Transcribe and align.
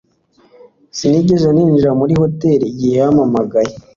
Sinigeze 0.97 1.47
ninjira 1.51 1.91
muri 1.99 2.13
hoteri 2.21 2.65
igihe 2.73 2.93
yampamagaye. 3.01 3.73